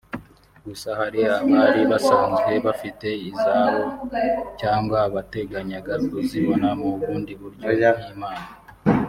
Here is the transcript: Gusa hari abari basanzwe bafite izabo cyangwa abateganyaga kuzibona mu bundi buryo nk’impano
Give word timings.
Gusa 0.65 0.89
hari 0.99 1.19
abari 1.37 1.81
basanzwe 1.91 2.51
bafite 2.67 3.07
izabo 3.29 3.83
cyangwa 4.59 4.97
abateganyaga 5.07 5.93
kuzibona 6.07 6.67
mu 6.79 6.89
bundi 7.01 7.33
buryo 7.41 7.67
nk’impano 7.97 8.47